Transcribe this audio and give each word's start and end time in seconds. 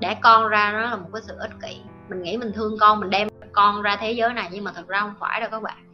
đẻ 0.00 0.16
con 0.20 0.48
ra 0.48 0.72
nó 0.72 0.80
là 0.80 0.96
một 0.96 1.08
cái 1.12 1.22
sự 1.26 1.34
ích 1.38 1.50
kỷ. 1.62 1.80
Mình 2.08 2.22
nghĩ 2.22 2.36
mình 2.36 2.52
thương 2.52 2.78
con 2.80 3.00
mình 3.00 3.10
đem 3.10 3.28
con 3.52 3.82
ra 3.82 3.96
thế 3.96 4.12
giới 4.12 4.34
này 4.34 4.48
nhưng 4.52 4.64
mà 4.64 4.72
thật 4.72 4.88
ra 4.88 5.00
không 5.00 5.14
phải 5.20 5.40
đâu 5.40 5.50
các 5.50 5.62
bạn. 5.62 5.84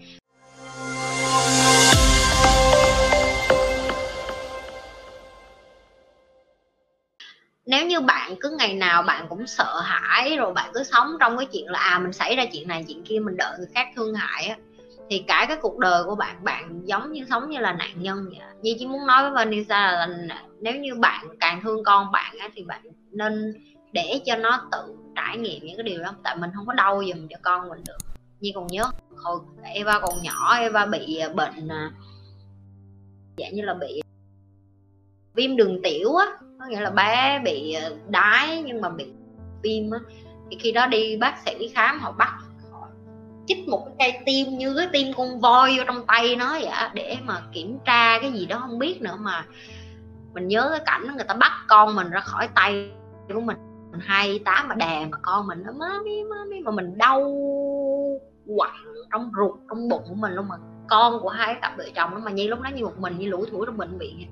Nếu 7.67 7.87
như 7.87 8.01
bạn 8.01 8.35
cứ 8.41 8.57
ngày 8.59 8.75
nào 8.75 9.03
bạn 9.03 9.27
cũng 9.29 9.47
sợ 9.47 9.81
hãi 9.81 10.37
rồi 10.37 10.55
bạn 10.55 10.71
cứ 10.75 10.83
sống 10.83 11.17
trong 11.21 11.39
cái 11.39 11.47
chuyện 11.53 11.67
là 11.69 11.79
à 11.79 11.99
mình 11.99 12.13
xảy 12.13 12.37
ra 12.37 12.45
chuyện 12.53 12.69
này 12.69 12.85
chuyện 12.89 13.03
kia 13.05 13.19
mình 13.19 13.37
đợi 13.37 13.59
người 13.59 13.69
khác 13.75 13.87
thương 13.97 14.15
hại 14.15 14.47
á 14.47 14.57
thì 15.11 15.25
cả 15.27 15.45
cái 15.49 15.57
cuộc 15.63 15.79
đời 15.79 16.05
của 16.05 16.15
bạn 16.15 16.45
bạn 16.45 16.81
giống 16.85 17.13
như 17.13 17.27
sống 17.31 17.51
như 17.51 17.59
là 17.59 17.73
nạn 17.73 18.03
nhân 18.03 18.27
vậy 18.31 18.39
như 18.63 18.75
chỉ 18.79 18.87
muốn 18.87 19.07
nói 19.07 19.23
với 19.23 19.31
Vanessa 19.31 19.93
là, 19.93 20.07
là 20.07 20.43
nếu 20.61 20.75
như 20.75 20.95
bạn 20.95 21.27
càng 21.41 21.61
thương 21.63 21.85
con 21.85 22.13
bạn 22.13 22.35
á, 22.41 22.49
thì 22.55 22.65
bạn 22.65 22.83
nên 23.11 23.55
để 23.95 24.21
cho 24.27 24.37
nó 24.37 24.69
tự 24.73 24.95
trải 25.17 25.37
nghiệm 25.37 25.67
những 25.67 25.77
cái 25.77 25.85
điều 25.85 26.03
đó. 26.03 26.15
Tại 26.23 26.37
mình 26.37 26.51
không 26.55 26.67
có 26.67 26.73
đau 26.73 27.03
dùm 27.09 27.29
cho 27.31 27.37
con 27.43 27.69
mình 27.69 27.85
được. 27.87 27.97
Như 28.41 28.51
còn 28.55 28.67
nhớ, 28.67 28.85
hồi 29.17 29.41
Eva 29.63 30.01
còn 30.01 30.23
nhỏ, 30.23 30.57
Eva 30.57 30.87
bị 30.87 31.17
à, 31.17 31.29
bệnh 31.29 31.69
à, 31.69 31.91
dạng 33.39 33.55
như 33.55 33.63
là 33.63 33.75
bị 33.75 34.03
viêm 35.35 35.57
đường 35.57 35.83
tiểu 35.83 36.17
á. 36.17 36.27
Có 36.61 36.67
nghĩa 36.67 36.81
là 36.81 36.91
bé 36.91 37.41
bị 37.45 37.73
à, 37.73 37.91
đái 38.09 38.63
nhưng 38.63 38.81
mà 38.81 38.89
bị 38.89 39.07
viêm 39.63 39.91
á. 39.91 39.99
Thì 40.51 40.57
khi 40.61 40.73
đó 40.73 40.87
đi 40.87 41.17
bác 41.17 41.39
sĩ 41.45 41.69
khám, 41.75 42.01
họ 42.01 42.13
bắt 42.13 42.35
họ 42.73 42.89
chích 43.47 43.69
một 43.69 43.87
cái 43.87 44.13
cây 44.13 44.23
tim 44.27 44.59
như 44.59 44.75
cái 44.77 44.89
tim 44.93 45.15
con 45.17 45.41
voi 45.41 45.75
vô 45.79 45.85
trong 45.87 46.07
tay 46.07 46.37
nó 46.37 46.51
vậy 46.51 46.91
để 46.95 47.17
mà 47.25 47.43
kiểm 47.53 47.79
tra 47.85 48.19
cái 48.21 48.33
gì 48.33 48.47
đó, 48.47 48.59
không 48.59 48.79
biết 48.79 49.03
nữa 49.03 49.17
mà 49.21 49.47
mình 50.33 50.49
nhớ 50.49 50.69
cái 50.71 50.81
cảnh 50.87 51.17
người 51.17 51.25
ta 51.25 51.35
bắt 51.35 51.53
con 51.69 51.95
mình 51.95 52.11
ra 52.11 52.21
khỏi 52.21 52.49
tay 52.55 52.91
của 53.35 53.41
mình 53.41 53.74
hai 54.01 54.41
tám 54.45 54.69
mà 54.69 54.75
đè 54.75 55.07
mà 55.11 55.19
con 55.23 55.47
mình 55.47 55.63
nó 55.67 55.73
mami 55.73 56.25
mami 56.25 56.61
mà 56.61 56.71
mình 56.71 56.99
đau 56.99 57.21
quặn 58.57 58.71
trong 59.13 59.31
ruột, 59.37 59.59
trong 59.69 59.89
bụng 59.89 60.03
của 60.09 60.15
mình 60.15 60.33
luôn 60.33 60.49
mà. 60.49 60.57
Con 60.89 61.21
của 61.23 61.29
hai 61.29 61.57
cặp 61.63 61.77
vợ 61.77 61.85
chồng 61.95 62.11
nó 62.15 62.19
mà 62.19 62.31
nhi 62.31 62.49
lúc 62.49 62.61
đó 62.61 62.71
như 62.75 62.85
một 62.85 62.99
mình 62.99 63.19
như 63.19 63.29
lủi 63.29 63.47
thủi 63.51 63.67
trong 63.67 63.77
bệnh 63.77 63.99
viện. 63.99 64.29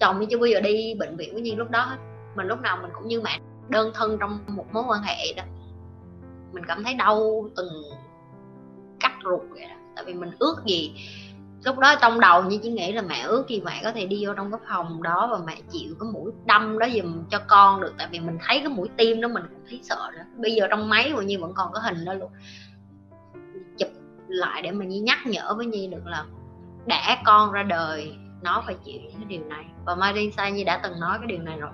Chồng 0.00 0.20
như 0.20 0.26
chưa 0.30 0.38
bao 0.38 0.46
giờ 0.46 0.60
đi 0.60 0.94
bệnh 0.98 1.16
viện 1.16 1.32
với 1.32 1.42
nhi 1.42 1.54
lúc 1.54 1.70
đó 1.70 1.80
hết. 1.80 1.96
Mình 2.36 2.46
lúc 2.46 2.60
nào 2.60 2.78
mình 2.82 2.90
cũng 2.94 3.08
như 3.08 3.20
mẹ, 3.20 3.40
đơn 3.68 3.90
thân 3.94 4.16
trong 4.20 4.38
một 4.46 4.66
mối 4.72 4.84
quan 4.88 5.02
hệ 5.02 5.32
đó. 5.36 5.42
Mình 6.52 6.64
cảm 6.68 6.84
thấy 6.84 6.94
đau 6.94 7.50
từng 7.56 7.68
cắt 9.00 9.12
ruột 9.24 9.40
vậy 9.50 9.66
đó. 9.68 9.74
Tại 9.96 10.04
vì 10.04 10.14
mình 10.14 10.30
ước 10.38 10.56
gì 10.66 10.94
lúc 11.64 11.78
đó 11.78 11.94
trong 12.00 12.20
đầu 12.20 12.42
như 12.42 12.58
chỉ 12.62 12.70
nghĩ 12.70 12.92
là 12.92 13.02
mẹ 13.02 13.22
ước 13.22 13.48
gì 13.48 13.62
mẹ 13.64 13.80
có 13.84 13.92
thể 13.92 14.06
đi 14.06 14.26
vô 14.26 14.34
trong 14.34 14.50
cái 14.50 14.60
phòng 14.68 15.02
đó 15.02 15.28
và 15.30 15.38
mẹ 15.46 15.56
chịu 15.70 15.94
cái 16.00 16.08
mũi 16.12 16.32
đâm 16.46 16.78
đó 16.78 16.86
giùm 16.94 17.24
cho 17.30 17.38
con 17.46 17.80
được. 17.80 17.94
Tại 17.98 18.08
vì 18.10 18.20
mình 18.20 18.38
thấy 18.46 18.58
cái 18.58 18.68
mũi 18.68 18.88
tim 18.96 19.20
đó 19.20 19.28
mình 19.28 19.42
cũng 19.50 19.64
thấy 19.68 19.80
sợ 19.82 20.10
nữa 20.12 20.24
bây 20.36 20.54
giờ 20.54 20.66
trong 20.70 20.88
máy 20.88 21.12
của 21.14 21.22
nhi 21.22 21.36
vẫn 21.36 21.52
còn 21.54 21.72
có 21.72 21.80
hình 21.80 22.04
đó 22.04 22.12
luôn. 22.12 22.30
Chụp 23.78 23.88
lại 24.28 24.62
để 24.62 24.70
mình 24.70 24.88
nhi 24.88 25.00
nhắc 25.00 25.18
nhở 25.26 25.54
với 25.56 25.66
nhi 25.66 25.86
được 25.86 26.06
là 26.06 26.24
đẻ 26.86 27.22
con 27.24 27.52
ra 27.52 27.62
đời, 27.62 28.14
nó 28.42 28.62
phải 28.66 28.76
chịu 28.84 29.00
những 29.02 29.16
cái 29.16 29.24
điều 29.28 29.44
này. 29.44 29.64
Và 29.84 29.94
Marisa 29.94 30.48
nhi 30.48 30.64
đã 30.64 30.80
từng 30.82 31.00
nói 31.00 31.18
cái 31.18 31.26
điều 31.26 31.38
này 31.38 31.58
rồi. 31.58 31.70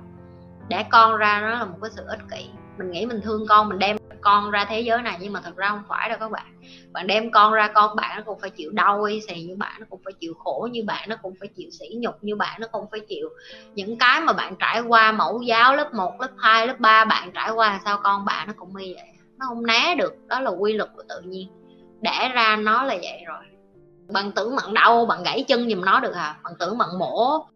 Để 0.69 0.85
con 0.91 1.17
ra 1.17 1.41
nó 1.41 1.51
là 1.51 1.65
một 1.65 1.79
cái 1.83 1.91
sự 1.97 2.05
ích 2.07 2.21
kỷ. 2.31 2.51
Mình 2.79 2.91
nghĩ 2.91 3.07
mình 3.07 3.21
thương 3.21 3.47
con, 3.49 3.69
mình 3.69 3.79
đem 3.79 3.97
con 4.23 4.51
ra 4.51 4.65
thế 4.69 4.81
giới 4.81 5.03
này 5.03 5.19
nhưng 5.21 5.33
mà 5.33 5.41
thật 5.45 5.57
ra 5.57 5.69
không 5.69 5.83
phải 5.89 6.09
đâu 6.09 6.19
các 6.21 6.31
bạn. 6.31 6.61
Bạn 6.93 7.07
đem 7.07 7.31
con 7.31 7.53
ra 7.53 7.69
con 7.75 7.97
bạn 7.97 8.17
nó 8.17 8.23
cũng 8.27 8.41
phải 8.41 8.51
chịu 8.51 8.71
đau 8.73 9.03
y 9.03 9.21
xì 9.21 9.43
như 9.43 9.57
bạn 9.57 9.81
nó 9.81 9.87
cũng 9.91 10.01
phải 10.05 10.13
chịu 10.21 10.35
khổ 10.35 10.69
như 10.73 10.85
bạn 10.87 11.09
nó 11.09 11.17
cũng 11.23 11.35
phải 11.41 11.49
chịu 11.49 11.71
sỉ 11.71 11.87
nhục 11.99 12.15
như 12.25 12.37
bạn 12.37 12.61
nó 12.61 12.67
cũng 12.73 12.87
phải 12.91 13.01
chịu 13.09 13.29
những 13.75 13.99
cái 13.99 14.21
mà 14.21 14.33
bạn 14.33 14.55
trải 14.59 14.81
qua 14.81 15.13
mẫu 15.13 15.43
giáo 15.43 15.77
lớp 15.77 15.95
1, 15.95 16.21
lớp 16.21 16.31
2, 16.39 16.67
lớp 16.67 16.77
3 16.79 17.05
bạn 17.05 17.31
trải 17.35 17.51
qua 17.51 17.81
sao 17.85 17.99
con 18.03 18.25
bạn 18.25 18.47
nó 18.47 18.53
cũng 18.57 18.69
như 18.69 18.95
vậy. 18.95 19.13
Nó 19.39 19.47
không 19.49 19.67
né 19.67 19.95
được 19.99 20.15
đó 20.27 20.41
là 20.41 20.51
quy 20.51 20.73
luật 20.73 20.91
của 20.97 21.03
tự 21.09 21.21
nhiên. 21.21 21.49
Đẻ 22.01 22.33
ra 22.35 22.57
nó 22.57 22.85
là 22.85 22.97
vậy 23.03 23.25
rồi. 23.27 23.45
Bạn 24.13 24.33
tưởng 24.33 24.57
bạn 24.57 24.75
đau 24.75 25.07
bạn 25.07 25.23
gãy 25.23 25.45
chân 25.49 25.71
giùm 25.71 25.85
nó 25.85 26.01
được 26.01 26.15
à 26.15 26.37
bạn 26.45 26.53
tưởng 26.59 26.79
bạn 26.79 26.89
mổ 26.99 27.47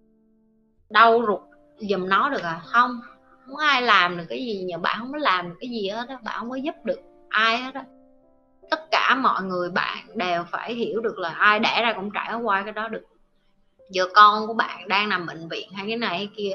đau 0.91 1.23
ruột 1.27 1.41
giùm 1.79 2.09
nó 2.09 2.29
được 2.29 2.43
à 2.43 2.61
không 2.65 3.01
không 3.47 3.57
ai 3.57 3.83
làm 3.83 4.17
được 4.17 4.25
cái 4.29 4.39
gì 4.39 4.63
nhờ 4.63 4.79
bạn 4.79 4.97
không 4.99 5.13
có 5.13 5.19
làm 5.19 5.49
được 5.49 5.57
cái 5.61 5.71
gì 5.71 5.89
hết 5.89 6.09
đó 6.09 6.19
bạn 6.25 6.37
không 6.39 6.51
có 6.51 6.57
giúp 6.57 6.75
được 6.85 7.01
ai 7.29 7.59
hết 7.59 7.75
đó 7.75 7.83
tất 8.71 8.91
cả 8.91 9.15
mọi 9.15 9.43
người 9.43 9.71
bạn 9.71 9.99
đều 10.15 10.45
phải 10.51 10.75
hiểu 10.75 11.01
được 11.01 11.19
là 11.19 11.29
ai 11.29 11.61
đẻ 11.61 11.83
ra 11.83 11.93
cũng 11.93 12.11
trải 12.15 12.35
qua 12.35 12.63
cái 12.63 12.73
đó 12.73 12.89
được. 12.89 13.03
Giờ 13.91 14.07
con 14.15 14.47
của 14.47 14.55
bạn 14.55 14.89
đang 14.89 15.09
nằm 15.09 15.27
bệnh 15.27 15.49
viện 15.49 15.69
hay 15.75 15.87
cái 15.87 15.97
này 15.97 16.17
hay 16.17 16.29
kia, 16.37 16.53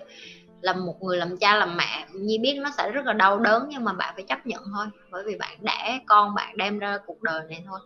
là 0.61 0.73
một 0.73 0.95
người 1.01 1.17
làm 1.17 1.37
cha 1.37 1.55
làm 1.55 1.77
mẹ, 1.77 2.05
nhi 2.13 2.37
biết 2.37 2.57
nó 2.61 2.69
sẽ 2.77 2.91
rất 2.91 3.05
là 3.05 3.13
đau 3.13 3.39
đớn 3.39 3.67
nhưng 3.69 3.83
mà 3.83 3.93
bạn 3.93 4.13
phải 4.15 4.23
chấp 4.23 4.45
nhận 4.45 4.63
thôi, 4.75 4.85
bởi 5.11 5.23
vì 5.25 5.35
bạn 5.35 5.57
đẻ 5.59 5.99
con 6.07 6.35
bạn 6.35 6.57
đem 6.57 6.79
ra 6.79 6.97
cuộc 7.05 7.21
đời 7.21 7.41
này 7.49 7.63
thôi. 7.67 7.79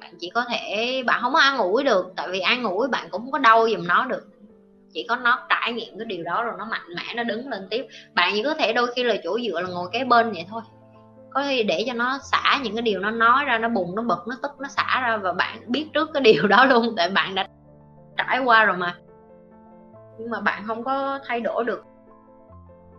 Bạn 0.00 0.14
chỉ 0.20 0.30
có 0.34 0.44
thể, 0.44 1.02
bạn 1.06 1.18
không 1.22 1.32
có 1.32 1.38
ăn 1.38 1.58
ủi 1.58 1.84
được, 1.84 2.06
tại 2.16 2.28
vì 2.28 2.40
ăn 2.40 2.64
ủi 2.64 2.88
bạn 2.88 3.08
cũng 3.10 3.22
không 3.22 3.32
có 3.32 3.38
đau 3.38 3.68
giùm 3.70 3.86
nó 3.86 4.04
được 4.04 4.26
chỉ 4.92 5.06
có 5.08 5.16
nó 5.16 5.46
trải 5.48 5.72
nghiệm 5.72 5.98
cái 5.98 6.06
điều 6.06 6.24
đó 6.24 6.44
rồi 6.44 6.54
nó 6.58 6.64
mạnh 6.64 6.94
mẽ, 6.96 7.14
nó 7.14 7.22
đứng 7.22 7.48
lên 7.48 7.66
tiếp. 7.70 7.86
Bạn 8.14 8.32
chỉ 8.34 8.42
có 8.42 8.54
thể 8.54 8.72
đôi 8.72 8.92
khi 8.96 9.02
là 9.02 9.14
chỗ 9.24 9.38
dựa 9.40 9.60
là 9.60 9.68
ngồi 9.68 9.88
kế 9.92 10.04
bên 10.04 10.32
vậy 10.32 10.46
thôi. 10.50 10.62
Có 11.30 11.44
khi 11.48 11.62
để 11.62 11.84
cho 11.86 11.92
nó 11.92 12.18
xả 12.32 12.58
những 12.62 12.74
cái 12.74 12.82
điều 12.82 13.00
nó 13.00 13.10
nói 13.10 13.44
ra, 13.44 13.58
nó 13.58 13.68
bùng, 13.68 13.94
nó 13.94 14.02
bực 14.02 14.28
nó 14.28 14.36
tức, 14.42 14.50
nó 14.60 14.68
xả 14.68 15.00
ra 15.02 15.16
và 15.16 15.32
bạn 15.32 15.58
biết 15.66 15.86
trước 15.92 16.10
cái 16.14 16.20
điều 16.20 16.46
đó 16.46 16.64
luôn. 16.64 16.94
Tại 16.96 17.10
bạn 17.10 17.34
đã 17.34 17.46
trải 18.16 18.38
qua 18.38 18.64
rồi 18.64 18.76
mà. 18.76 18.94
Nhưng 20.18 20.30
mà 20.30 20.40
bạn 20.40 20.64
không 20.66 20.84
có 20.84 21.18
thay 21.26 21.40
đổi 21.40 21.64
được. 21.64 21.84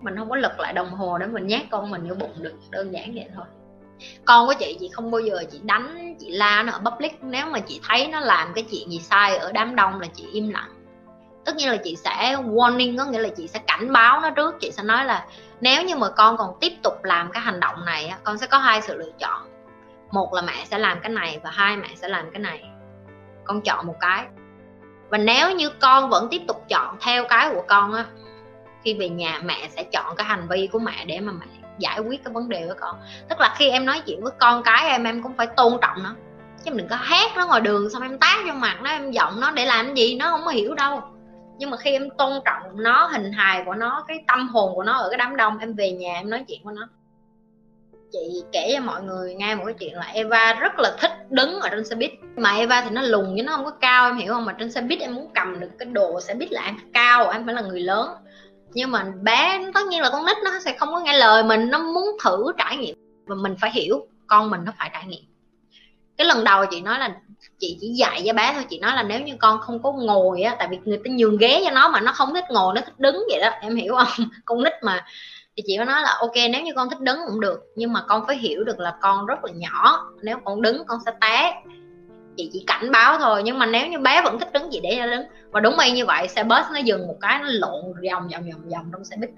Mình 0.01 0.17
không 0.17 0.29
có 0.29 0.35
lật 0.35 0.59
lại 0.59 0.73
đồng 0.73 0.89
hồ 0.89 1.17
để 1.17 1.27
mình 1.27 1.47
nhát 1.47 1.61
con 1.71 1.89
mình 1.89 2.09
vô 2.09 2.15
bụng 2.15 2.33
được. 2.37 2.53
Đơn 2.69 2.93
giản 2.93 3.11
vậy 3.15 3.27
thôi. 3.35 3.45
Con 4.25 4.47
của 4.47 4.53
chị 4.59 4.77
chị 4.79 4.89
không 4.93 5.11
bao 5.11 5.21
giờ 5.21 5.43
chị 5.51 5.59
đánh, 5.63 6.15
chị 6.19 6.31
la 6.31 6.63
nó 6.63 6.71
ở 6.71 6.91
public. 6.91 7.23
Nếu 7.23 7.45
mà 7.45 7.59
chị 7.59 7.81
thấy 7.87 8.07
nó 8.07 8.19
làm 8.19 8.53
cái 8.55 8.65
chuyện 8.71 8.91
gì 8.91 8.99
sai 8.99 9.37
ở 9.37 9.51
đám 9.51 9.75
đông 9.75 9.99
là 9.99 10.07
chị 10.13 10.25
im 10.31 10.49
lặng 10.49 10.69
tất 11.45 11.55
nhiên 11.55 11.69
là 11.69 11.77
chị 11.83 11.95
sẽ 11.95 12.35
warning, 12.35 12.97
có 12.97 13.05
nghĩa 13.05 13.19
là 13.19 13.29
chị 13.37 13.47
sẽ 13.47 13.59
cảnh 13.67 13.93
báo 13.93 14.19
nó 14.19 14.29
trước. 14.29 14.55
Chị 14.59 14.71
sẽ 14.71 14.83
nói 14.83 15.05
là 15.05 15.25
nếu 15.61 15.83
như 15.83 15.95
mà 15.95 16.09
con 16.09 16.37
còn 16.37 16.57
tiếp 16.59 16.73
tục 16.83 17.03
làm 17.03 17.31
cái 17.31 17.41
hành 17.41 17.59
động 17.59 17.85
này 17.85 18.13
con 18.23 18.37
sẽ 18.37 18.47
có 18.47 18.57
hai 18.57 18.81
sự 18.81 18.97
lựa 18.97 19.11
chọn. 19.19 19.41
Một 20.11 20.33
là 20.33 20.41
mẹ 20.41 20.65
sẽ 20.65 20.77
làm 20.77 20.99
cái 20.99 21.09
này 21.09 21.39
và 21.43 21.49
hai 21.49 21.77
mẹ 21.77 21.87
sẽ 21.95 22.07
làm 22.07 22.31
cái 22.31 22.39
này. 22.39 22.63
Con 23.43 23.61
chọn 23.61 23.87
một 23.87 23.95
cái. 23.99 24.25
Và 25.09 25.17
nếu 25.17 25.51
như 25.51 25.69
con 25.69 26.09
vẫn 26.09 26.27
tiếp 26.31 26.41
tục 26.47 26.65
chọn 26.69 26.97
theo 27.01 27.25
cái 27.29 27.49
của 27.53 27.63
con 27.67 27.93
á, 27.93 28.05
khi 28.83 28.93
về 28.93 29.09
nhà 29.09 29.39
mẹ 29.43 29.69
sẽ 29.69 29.83
chọn 29.83 30.15
cái 30.15 30.25
hành 30.25 30.47
vi 30.49 30.69
của 30.71 30.79
mẹ 30.79 31.05
để 31.05 31.19
mà 31.19 31.31
mẹ 31.31 31.45
giải 31.77 31.99
quyết 31.99 32.23
cái 32.23 32.33
vấn 32.33 32.49
đề 32.49 32.65
của 32.67 32.75
con. 32.79 32.95
Tức 33.29 33.39
là 33.39 33.55
khi 33.57 33.69
em 33.69 33.85
nói 33.85 34.01
chuyện 34.05 34.23
với 34.23 34.31
con 34.39 34.63
cái, 34.63 34.89
em 34.89 35.03
em 35.03 35.23
cũng 35.23 35.33
phải 35.37 35.47
tôn 35.47 35.77
trọng 35.81 36.03
nó. 36.03 36.15
Chứ 36.63 36.71
mình 36.71 36.77
đừng 36.77 36.87
có 36.87 36.97
hét 37.01 37.31
nó 37.35 37.47
ngoài 37.47 37.61
đường, 37.61 37.89
xong 37.89 38.01
em 38.01 38.19
tát 38.19 38.39
vô 38.45 38.53
mặt 38.53 38.77
nó, 38.81 38.89
em 38.89 39.11
giọng 39.11 39.39
nó 39.39 39.51
để 39.51 39.65
làm 39.65 39.93
gì, 39.93 40.15
nó 40.15 40.29
không 40.29 40.45
có 40.45 40.51
hiểu 40.51 40.75
đâu 40.75 41.01
nhưng 41.57 41.69
mà 41.69 41.77
khi 41.77 41.91
em 41.91 42.09
tôn 42.17 42.33
trọng 42.45 42.83
nó, 42.83 43.07
hình 43.07 43.31
hài 43.31 43.63
của 43.65 43.73
nó, 43.73 44.05
cái 44.07 44.23
tâm 44.27 44.47
hồn 44.47 44.75
của 44.75 44.83
nó 44.83 44.97
ở 44.97 45.09
cái 45.09 45.17
đám 45.17 45.35
đông, 45.35 45.57
em 45.57 45.73
về 45.73 45.91
nhà 45.91 46.13
em 46.13 46.29
nói 46.29 46.45
chuyện 46.47 46.59
với 46.63 46.75
nó. 46.75 46.87
Chị 48.11 48.43
kể 48.51 48.71
cho 48.75 48.81
mọi 48.81 49.01
người 49.01 49.35
nghe 49.35 49.55
một 49.55 49.63
cái 49.65 49.75
chuyện 49.79 49.93
là 49.93 50.05
Eva 50.13 50.53
rất 50.53 50.79
là 50.79 50.95
thích 50.99 51.11
đứng 51.29 51.59
ở 51.59 51.69
trên 51.69 51.85
xe 51.85 51.95
buýt. 51.95 52.11
Mà 52.35 52.55
Eva 52.55 52.81
thì 52.81 52.89
nó 52.89 53.01
lùn 53.01 53.33
chứ, 53.37 53.43
nó 53.43 53.55
không 53.55 53.65
có 53.65 53.71
cao, 53.71 54.07
em 54.07 54.17
hiểu 54.17 54.33
không? 54.33 54.45
Mà 54.45 54.55
trên 54.59 54.71
xe 54.71 54.81
buýt 54.81 54.99
em 54.99 55.15
muốn 55.15 55.29
cầm 55.33 55.59
được 55.59 55.69
cái 55.79 55.85
đồ 55.85 56.21
xe 56.21 56.33
buýt 56.33 56.51
là 56.51 56.61
em 56.65 56.77
cao, 56.93 57.29
em 57.29 57.45
phải 57.45 57.55
là 57.55 57.61
người 57.61 57.79
lớn. 57.79 58.09
Nhưng 58.73 58.91
mà 58.91 59.05
bé, 59.21 59.65
tất 59.73 59.87
nhiên 59.87 60.01
là 60.01 60.09
con 60.09 60.25
nít 60.25 60.37
nó 60.43 60.59
sẽ 60.59 60.75
không 60.79 60.89
có 60.93 60.99
nghe 60.99 61.17
lời 61.17 61.43
mình, 61.43 61.69
nó 61.69 61.79
muốn 61.79 62.05
thử 62.23 62.51
trải 62.57 62.77
nghiệm. 62.77 62.95
Và 63.25 63.35
mình 63.35 63.55
phải 63.61 63.71
hiểu, 63.71 64.07
con 64.27 64.49
mình 64.49 64.61
nó 64.65 64.71
phải 64.77 64.89
trải 64.93 65.05
nghiệm 65.05 65.23
cái 66.17 66.27
lần 66.27 66.43
đầu 66.43 66.65
chị 66.71 66.81
nói 66.81 66.99
là 66.99 67.15
chị 67.59 67.77
chỉ 67.81 67.87
dạy 67.87 68.23
cho 68.27 68.33
bé 68.33 68.51
thôi, 68.53 68.65
chị 68.69 68.79
nói 68.79 68.95
là 68.95 69.03
nếu 69.03 69.21
như 69.21 69.33
con 69.39 69.59
không 69.61 69.83
có 69.83 69.91
ngồi 69.91 70.41
á, 70.41 70.55
tại 70.59 70.67
vì 70.71 70.77
người 70.85 70.97
ta 70.97 71.11
nhường 71.11 71.37
ghế 71.37 71.61
cho 71.65 71.71
nó 71.71 71.89
mà 71.89 72.01
nó 72.01 72.11
không 72.11 72.33
thích 72.33 72.45
ngồi, 72.49 72.75
nó 72.75 72.81
thích 72.81 72.99
đứng 72.99 73.23
vậy 73.29 73.39
đó, 73.41 73.49
em 73.61 73.75
hiểu 73.75 73.95
không? 73.95 74.27
Con 74.45 74.63
nít 74.63 74.73
mà. 74.81 75.05
Thì 75.57 75.63
chị 75.67 75.75
có 75.77 75.85
nói 75.85 76.01
là 76.01 76.17
ok, 76.19 76.35
nếu 76.51 76.61
như 76.61 76.71
con 76.75 76.89
thích 76.89 76.99
đứng 76.99 77.19
cũng 77.27 77.39
được, 77.39 77.59
nhưng 77.75 77.93
mà 77.93 78.03
con 78.07 78.23
phải 78.27 78.35
hiểu 78.35 78.63
được 78.63 78.79
là 78.79 78.93
con 79.01 79.25
rất 79.25 79.43
là 79.43 79.51
nhỏ, 79.55 80.09
nếu 80.21 80.37
con 80.45 80.61
đứng 80.61 80.85
con 80.87 80.99
sẽ 81.05 81.11
té. 81.21 81.63
Chị 82.37 82.49
chỉ 82.53 82.63
cảnh 82.67 82.91
báo 82.91 83.17
thôi, 83.17 83.41
nhưng 83.45 83.59
mà 83.59 83.65
nếu 83.65 83.87
như 83.87 83.99
bé 83.99 84.21
vẫn 84.21 84.39
thích 84.39 84.53
đứng, 84.53 84.69
chị 84.71 84.79
để 84.83 84.97
cho 84.99 85.07
đứng. 85.07 85.23
Và 85.51 85.59
đúng 85.59 85.79
y 85.79 85.91
như 85.91 86.05
vậy, 86.05 86.27
xe 86.27 86.43
bus 86.43 86.65
nó 86.73 86.79
dừng 86.79 87.07
một 87.07 87.15
cái, 87.21 87.39
nó 87.39 87.47
lộn 87.49 87.83
vòng 87.83 88.27
vòng 88.31 88.43
vòng 88.51 88.69
vòng 88.69 88.89
trong 88.91 89.05
xe 89.05 89.15
buýt 89.19 89.29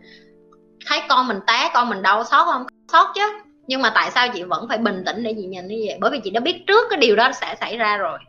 thấy 0.85 1.01
con 1.09 1.27
mình 1.27 1.39
té, 1.47 1.71
con 1.73 1.89
mình 1.89 2.01
đau 2.01 2.23
xót 2.23 2.45
không? 2.45 2.65
Xót 2.91 3.07
chứ 3.15 3.44
nhưng 3.67 3.81
mà 3.81 3.91
tại 3.95 4.11
sao 4.11 4.27
chị 4.33 4.43
vẫn 4.43 4.67
phải 4.67 4.77
bình 4.77 5.03
tĩnh 5.05 5.23
để 5.23 5.33
chị 5.37 5.45
nhìn 5.45 5.67
như 5.67 5.83
vậy? 5.87 5.97
Bởi 6.01 6.11
vì 6.11 6.19
chị 6.23 6.29
đã 6.29 6.39
biết 6.39 6.63
trước 6.67 6.87
cái 6.89 6.99
điều 6.99 7.15
đó 7.15 7.31
sẽ 7.31 7.55
xảy 7.59 7.77
ra 7.77 7.97
rồi. 7.97 8.19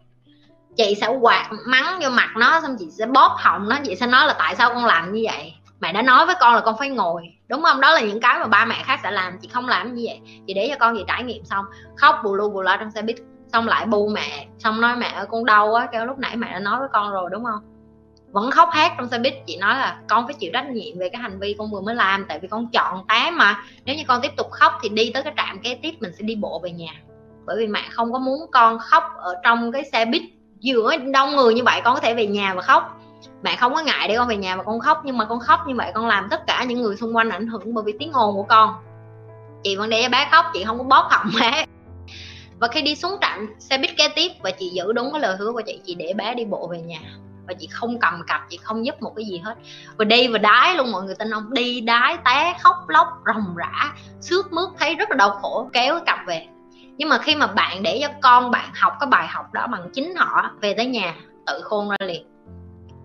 Chị 0.76 0.94
sẽ 1.00 1.08
quạt 1.20 1.50
mắng 1.66 1.98
vô 2.02 2.10
mặt 2.10 2.28
nó, 2.36 2.60
xong 2.60 2.76
chị 2.78 2.86
sẽ 2.90 3.06
bóp 3.06 3.36
họng 3.38 3.68
nó, 3.68 3.76
chị 3.84 3.96
sẽ 3.96 4.06
nói 4.06 4.26
là 4.26 4.34
tại 4.38 4.56
sao 4.56 4.74
con 4.74 4.84
làm 4.84 5.12
như 5.12 5.22
vậy? 5.24 5.54
Mẹ 5.80 5.92
đã 5.92 6.02
nói 6.02 6.26
với 6.26 6.34
con 6.40 6.54
là 6.54 6.60
con 6.60 6.74
phải 6.78 6.88
ngồi. 6.88 7.22
Đúng 7.48 7.62
không? 7.62 7.80
Đó 7.80 7.92
là 7.92 8.00
những 8.00 8.20
cái 8.20 8.38
mà 8.38 8.46
ba 8.46 8.64
mẹ 8.64 8.82
khác 8.84 9.00
sẽ 9.02 9.10
làm, 9.10 9.38
chị 9.38 9.48
không 9.48 9.68
làm 9.68 9.94
như 9.94 10.04
vậy. 10.06 10.20
Chị 10.46 10.54
để 10.54 10.68
cho 10.70 10.76
con 10.80 10.96
chị 10.96 11.04
trải 11.08 11.22
nghiệm 11.22 11.44
xong. 11.44 11.64
Khóc 11.96 12.16
bù 12.24 12.34
lu 12.34 12.50
bù 12.50 12.62
la 12.62 12.76
trong 12.76 12.90
xe 12.90 13.02
buýt, 13.02 13.16
xong 13.52 13.68
lại 13.68 13.86
bu 13.86 14.08
mẹ, 14.08 14.46
xong 14.58 14.80
nói 14.80 14.96
mẹ 14.96 15.06
ơi, 15.06 15.26
con 15.30 15.44
đau 15.44 15.70
quá, 15.70 15.88
kêu 15.92 16.06
lúc 16.06 16.18
nãy 16.18 16.36
mẹ 16.36 16.52
đã 16.52 16.58
nói 16.58 16.78
với 16.78 16.88
con 16.92 17.10
rồi, 17.12 17.28
đúng 17.32 17.44
không? 17.44 17.75
Vẫn 18.36 18.50
khóc 18.50 18.68
hát 18.72 18.92
trong 18.96 19.08
xe 19.08 19.18
buýt. 19.18 19.34
Chị 19.46 19.56
nói 19.56 19.78
là 19.78 19.98
con 20.08 20.26
phải 20.26 20.34
chịu 20.34 20.50
trách 20.52 20.70
nhiệm 20.70 20.98
về 20.98 21.08
cái 21.08 21.22
hành 21.22 21.38
vi 21.38 21.54
con 21.58 21.70
vừa 21.70 21.80
mới 21.80 21.94
làm, 21.94 22.24
tại 22.28 22.38
vì 22.38 22.48
con 22.48 22.68
chọn 22.72 23.06
té 23.08 23.30
mà. 23.30 23.64
Nếu 23.84 23.96
như 23.96 24.02
con 24.08 24.20
tiếp 24.22 24.32
tục 24.36 24.50
khóc 24.50 24.72
thì 24.82 24.88
đi 24.88 25.10
tới 25.14 25.22
cái 25.22 25.32
trạm 25.36 25.60
kế 25.62 25.78
tiếp 25.82 25.94
mình 26.00 26.12
sẽ 26.18 26.22
đi 26.22 26.36
bộ 26.36 26.60
về 26.62 26.70
nhà. 26.70 26.92
Bởi 27.46 27.56
vì 27.58 27.66
mẹ 27.66 27.80
không 27.90 28.12
có 28.12 28.18
muốn 28.18 28.40
con 28.52 28.78
khóc 28.78 29.04
ở 29.18 29.34
trong 29.44 29.72
cái 29.72 29.84
xe 29.92 30.04
buýt 30.04 30.22
giữa 30.60 30.96
đông 30.96 31.36
người 31.36 31.54
như 31.54 31.62
vậy. 31.64 31.80
Con 31.84 31.94
có 31.94 32.00
thể 32.00 32.14
về 32.14 32.26
nhà 32.26 32.54
và 32.54 32.62
khóc. 32.62 33.00
Mẹ 33.42 33.56
không 33.56 33.74
có 33.74 33.82
ngại 33.82 34.08
để 34.08 34.16
con 34.16 34.28
về 34.28 34.36
nhà 34.36 34.56
và 34.56 34.62
con 34.62 34.80
khóc, 34.80 35.02
nhưng 35.04 35.18
mà 35.18 35.24
con 35.24 35.40
khóc 35.40 35.60
như 35.66 35.74
vậy 35.74 35.92
con 35.94 36.06
làm 36.06 36.28
tất 36.30 36.46
cả 36.46 36.64
những 36.64 36.82
người 36.82 36.96
xung 36.96 37.16
quanh 37.16 37.30
ảnh 37.30 37.46
hưởng 37.46 37.74
bởi 37.74 37.84
vì 37.86 37.92
tiếng 37.98 38.12
ồn 38.12 38.36
của 38.36 38.46
con. 38.48 38.74
Chị 39.62 39.76
vẫn 39.76 39.90
để 39.90 40.02
cho 40.02 40.08
bé 40.08 40.28
khóc, 40.30 40.46
chị 40.54 40.64
không 40.64 40.78
có 40.78 40.84
bóp 40.84 41.08
họng 41.10 41.30
bé 41.40 41.64
và 42.58 42.68
khi 42.68 42.82
đi 42.82 42.94
xuống 42.94 43.16
trạm 43.20 43.54
xe 43.58 43.78
buýt 43.78 43.90
kế 43.96 44.08
tiếp 44.08 44.32
và 44.42 44.50
chị 44.50 44.68
giữ 44.68 44.92
đúng 44.92 45.12
cái 45.12 45.20
lời 45.20 45.36
hứa 45.36 45.52
của 45.52 45.62
chị 45.66 45.80
chị 45.84 45.94
để 45.94 46.12
bé 46.16 46.34
đi 46.34 46.44
bộ 46.44 46.68
về 46.72 46.80
nhà 46.80 47.00
và 47.48 47.54
chị 47.58 47.66
không 47.66 47.98
cầm 48.00 48.22
cặp, 48.26 48.40
chị 48.50 48.56
không 48.62 48.86
giúp 48.86 49.02
một 49.02 49.12
cái 49.16 49.24
gì 49.24 49.38
hết. 49.38 49.54
Và 49.96 50.04
đi 50.04 50.28
và 50.28 50.38
đái 50.38 50.76
luôn, 50.76 50.92
mọi 50.92 51.02
người 51.02 51.14
tin 51.18 51.30
không? 51.30 51.54
Đi, 51.54 51.80
đái, 51.80 52.18
té, 52.24 52.54
khóc, 52.60 52.76
lóc, 52.88 53.08
ròng 53.26 53.56
rã 53.56 53.92
xước 54.20 54.52
mướt, 54.52 54.68
thấy 54.78 54.94
rất 54.94 55.10
là 55.10 55.16
đau 55.16 55.30
khổ, 55.30 55.70
kéo 55.72 55.94
cái 55.94 56.02
cặp 56.06 56.26
về. 56.26 56.46
Nhưng 56.96 57.08
mà 57.08 57.18
khi 57.18 57.34
mà 57.36 57.46
bạn 57.46 57.82
để 57.82 57.98
cho 58.02 58.08
con 58.22 58.50
bạn 58.50 58.70
học 58.74 58.92
cái 59.00 59.06
bài 59.10 59.26
học 59.26 59.52
đó 59.52 59.66
bằng 59.66 59.90
chính 59.92 60.16
họ, 60.16 60.50
về 60.60 60.74
tới 60.74 60.86
nhà, 60.86 61.14
tự 61.46 61.60
khôn 61.64 61.88
ra 61.90 61.96
liền. 62.00 62.26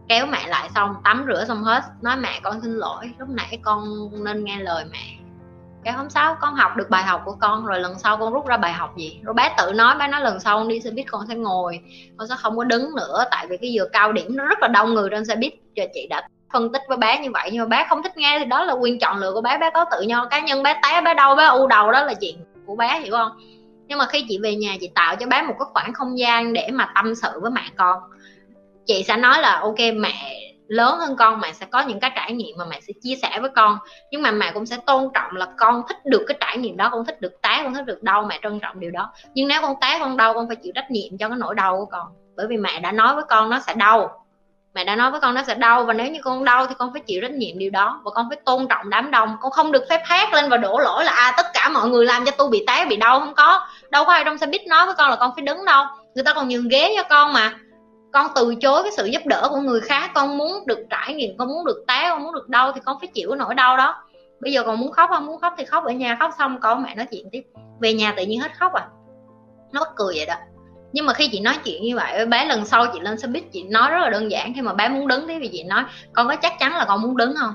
Kéo 0.10 0.26
mẹ 0.26 0.48
lại 0.48 0.70
xong, 0.76 0.96
tắm 1.04 1.26
rửa 1.28 1.46
xong 1.48 1.64
hết, 1.64 1.84
nói 2.02 2.18
mẹ 2.18 2.40
con 2.44 2.62
xin 2.62 2.74
lỗi, 2.74 3.12
lúc 3.18 3.30
nãy 3.30 3.60
con 3.64 4.10
nên 4.24 4.44
nghe 4.44 4.60
lời 4.60 4.86
mẹ 4.92 5.21
cái 5.84 5.94
hôm 5.94 6.10
sau 6.10 6.36
con 6.42 6.56
học 6.56 6.72
được 6.78 6.90
bài 6.90 7.04
học 7.04 7.22
của 7.26 7.36
con, 7.42 7.66
rồi 7.66 7.80
lần 7.80 8.00
sau 8.00 8.18
con 8.18 8.34
rút 8.34 8.48
ra 8.48 8.58
bài 8.58 8.74
học 8.74 8.98
gì? 8.98 9.20
Rồi 9.24 9.34
bé 9.34 9.56
tự 9.58 9.74
nói, 9.74 9.96
bé 10.00 10.08
nói 10.08 10.22
lần 10.22 10.40
sau 10.40 10.58
con 10.58 10.68
đi 10.68 10.80
xe 10.80 10.92
buýt 10.92 11.06
con 11.12 11.26
sẽ 11.28 11.36
ngồi. 11.36 11.80
Con 12.18 12.28
sẽ 12.28 12.36
không 12.38 12.58
có 12.58 12.64
đứng 12.64 12.96
nữa, 12.96 13.24
tại 13.32 13.48
vì 13.48 13.58
cái 13.58 13.72
giờ 13.72 13.86
cao 13.94 14.12
điểm 14.12 14.36
nó 14.36 14.46
rất 14.46 14.60
là 14.62 14.68
đông 14.68 14.94
người 14.94 15.10
trên 15.10 15.26
xe 15.26 15.36
buýt. 15.36 15.54
Cho 15.76 15.84
chị 15.94 16.08
đã 16.10 16.22
phân 16.54 16.74
tích 16.74 16.82
với 16.88 16.98
bé 16.98 17.20
như 17.20 17.32
vậy, 17.32 17.50
nhưng 17.54 17.60
mà 17.60 17.66
bé 17.66 17.86
không 17.90 18.04
thích 18.04 18.18
nghe, 18.18 18.40
thì 18.40 18.46
đó 18.46 18.64
là 18.64 18.74
quyền 18.74 19.00
chọn 19.00 19.18
lựa 19.18 19.32
của 19.34 19.42
bé. 19.42 19.58
Bé 19.58 19.70
có 19.74 19.86
tự 19.92 20.02
nhau 20.02 20.26
cá 20.30 20.40
nhân, 20.40 20.64
bé 20.64 20.80
té, 20.84 21.02
bé 21.02 21.14
đau, 21.14 21.36
bé 21.36 21.46
u 21.46 21.68
đầu, 21.68 21.92
đó 21.92 22.04
là 22.04 22.14
chuyện 22.14 22.36
của 22.66 22.76
bé, 22.76 23.00
hiểu 23.00 23.12
không? 23.12 23.32
Nhưng 23.88 23.98
mà 23.98 24.06
khi 24.06 24.26
chị 24.30 24.40
về 24.44 24.56
nhà, 24.56 24.78
chị 24.82 24.92
tạo 24.96 25.16
cho 25.16 25.28
bé 25.28 25.42
một 25.42 25.54
cái 25.60 25.66
khoảng 25.74 25.94
không 25.94 26.20
gian 26.20 26.54
để 26.54 26.70
mà 26.72 26.92
tâm 26.96 27.16
sự 27.16 27.40
với 27.42 27.52
mẹ 27.52 27.64
con. 27.78 28.00
Chị 28.86 29.04
sẽ 29.04 29.18
nói 29.18 29.42
là, 29.42 29.60
ok, 29.60 29.80
mẹ 29.96 30.41
lớn 30.72 30.98
hơn 31.00 31.16
con, 31.16 31.40
mẹ 31.40 31.54
sẽ 31.54 31.66
có 31.66 31.82
những 31.82 32.00
cái 32.00 32.12
trải 32.16 32.32
nghiệm 32.32 32.58
mà 32.58 32.66
mẹ 32.66 32.80
sẽ 32.82 32.94
chia 33.04 33.16
sẻ 33.22 33.40
với 33.40 33.50
con. 33.56 33.78
Nhưng 34.12 34.22
mà 34.22 34.32
mẹ 34.32 34.52
cũng 34.52 34.66
sẽ 34.66 34.78
tôn 34.86 35.10
trọng 35.14 35.36
là 35.36 35.48
con 35.58 35.84
thích 35.88 36.06
được 36.06 36.26
cái 36.28 36.38
trải 36.40 36.58
nghiệm 36.58 36.78
đó, 36.78 36.90
con 36.92 37.06
thích 37.06 37.22
được 37.22 37.42
té, 37.42 37.62
con 37.64 37.74
thích 37.74 37.86
được 37.86 38.04
đau, 38.04 38.24
mẹ 38.24 38.40
trân 38.44 38.60
trọng 38.60 38.80
điều 38.80 38.92
đó. 38.92 39.12
Nhưng 39.34 39.48
nếu 39.48 39.62
con 39.62 39.76
té, 39.82 39.98
con 40.00 40.18
đau, 40.18 40.34
con 40.34 40.48
phải 40.48 40.56
chịu 40.56 40.72
trách 40.76 40.92
nhiệm 40.92 41.18
cho 41.20 41.30
cái 41.30 41.38
nỗi 41.38 41.56
đau 41.56 41.78
của 41.78 41.86
con. 41.86 42.08
Bởi 42.36 42.48
vì 42.48 42.58
mẹ 42.58 42.80
đã 42.80 42.92
nói 42.92 43.16
với 43.16 43.24
con 43.30 43.50
nó 43.50 43.60
sẽ 43.60 43.74
đau. 43.74 44.26
Mẹ 44.74 44.84
đã 44.84 44.96
nói 44.96 45.12
với 45.12 45.20
con 45.20 45.34
nó 45.34 45.44
sẽ 45.44 45.56
đau. 45.56 45.84
Và 45.84 45.94
nếu 45.94 46.08
như 46.08 46.20
con 46.24 46.44
đau 46.46 46.68
thì 46.68 46.76
con 46.78 46.94
phải 46.94 47.02
chịu 47.02 47.22
trách 47.22 47.32
nhiệm 47.32 47.58
điều 47.58 47.70
đó. 47.70 48.02
Và 48.06 48.12
con 48.16 48.30
phải 48.30 48.38
tôn 48.46 48.68
trọng 48.68 48.90
đám 48.90 49.12
đông. 49.12 49.38
Con 49.42 49.52
không 49.52 49.72
được 49.72 49.84
phép 49.90 50.02
hát 50.06 50.34
lên 50.34 50.50
và 50.50 50.58
đổ 50.58 50.80
lỗi 50.80 51.06
là 51.06 51.12
à 51.12 51.34
tất 51.38 51.46
cả 51.54 51.70
mọi 51.70 51.90
người 51.90 52.06
làm 52.06 52.26
cho 52.26 52.32
tôi 52.38 52.50
bị 52.50 52.64
té, 52.68 52.86
bị 52.86 52.96
đau. 52.96 53.20
Không 53.20 53.34
có. 53.36 53.68
Đâu 53.90 54.06
có 54.06 54.14
ai 54.14 54.24
trong 54.26 54.38
xe 54.38 54.48
buýt 54.48 54.68
nói 54.68 54.86
với 54.86 54.96
con 54.98 55.10
là 55.10 55.16
con 55.16 55.32
phải 55.36 55.46
đứng 55.46 55.66
đâu. 55.66 55.86
Người 56.16 56.24
ta 56.24 56.34
còn 56.34 56.48
nhường 56.48 56.68
ghế 56.68 56.94
cho 56.98 57.04
con 57.10 57.34
mà 57.34 57.54
con 58.14 58.28
từ 58.36 58.56
chối 58.56 58.84
cái 58.84 58.92
sự 58.98 59.06
giúp 59.06 59.22
đỡ 59.26 59.48
của 59.50 59.58
người 59.58 59.82
khác, 59.82 60.12
con 60.16 60.38
muốn 60.38 60.64
được 60.68 60.86
trải 60.90 61.14
nghiệm, 61.14 61.38
con 61.38 61.48
muốn 61.48 61.66
được 61.66 61.84
té, 61.88 62.08
con 62.10 62.24
muốn 62.24 62.34
được 62.34 62.50
đau 62.50 62.72
thì 62.72 62.82
con 62.86 62.98
phải 63.00 63.08
chịu 63.14 63.30
cái 63.30 63.38
nỗi 63.38 63.56
đau 63.56 63.78
đó. 63.78 64.04
Bây 64.42 64.52
giờ 64.52 64.64
còn 64.64 64.80
muốn 64.80 64.92
khóc 64.92 65.10
không? 65.14 65.26
Muốn 65.26 65.42
khóc 65.42 65.54
thì 65.58 65.66
khóc, 65.66 65.84
ở 65.84 65.92
nhà 65.92 66.18
khóc 66.20 66.32
xong 66.38 66.60
con 66.62 66.84
mẹ 66.84 66.96
nói 66.96 67.08
chuyện 67.12 67.30
tiếp. 67.32 67.42
Về 67.82 67.94
nhà 67.94 68.14
tự 68.18 68.26
nhiên 68.26 68.40
hết 68.40 68.52
khóc 68.60 68.74
à. 68.74 68.88
Nó 69.72 69.80
bất 69.80 69.96
cười 69.96 70.14
vậy 70.16 70.26
đó. 70.26 70.36
Nhưng 70.94 71.06
mà 71.06 71.14
khi 71.14 71.28
chị 71.32 71.40
nói 71.40 71.54
chuyện 71.64 71.84
như 71.84 71.96
vậy, 71.96 72.26
bé 72.26 72.46
lần 72.46 72.66
sau 72.66 72.86
chị 72.94 73.00
lên 73.00 73.20
xe 73.20 73.28
buýt, 73.28 73.44
chị 73.52 73.64
nói 73.64 73.92
rất 73.92 74.00
là 74.00 74.10
đơn 74.10 74.32
giản. 74.32 74.54
Khi 74.56 74.62
mà 74.62 74.74
bé 74.74 74.90
muốn 74.90 75.08
đứng 75.08 75.28
thì 75.28 75.40
vì 75.40 75.50
chị 75.52 75.64
nói, 75.64 75.84
con 76.14 76.28
có 76.28 76.36
chắc 76.36 76.54
chắn 76.60 76.76
là 76.76 76.86
con 76.86 77.02
muốn 77.02 77.18
đứng 77.18 77.34
không? 77.40 77.54